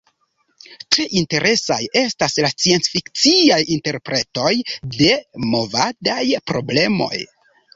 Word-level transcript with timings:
Tre 0.95 1.03
interesaj 1.19 1.77
estas 2.01 2.37
la 2.45 2.49
sciencfikciaj 2.53 3.59
interpretoj 3.77 4.51
de 4.97 5.11
movadaj 5.53 6.21
problemoj. 6.53 7.13